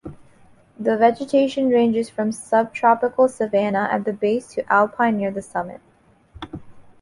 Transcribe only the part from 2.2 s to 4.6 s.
sub-tropical savanna at the base,